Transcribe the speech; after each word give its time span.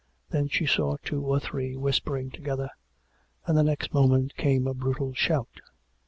Then 0.31 0.47
she 0.47 0.65
saw 0.65 0.97
two 1.03 1.23
or 1.23 1.39
three 1.39 1.75
whispering 1.77 2.31
together, 2.31 2.71
and 3.45 3.55
the 3.55 3.61
next 3.61 3.93
moment 3.93 4.35
came 4.35 4.65
a 4.65 4.73
brutal 4.73 5.13
shout. 5.13 5.61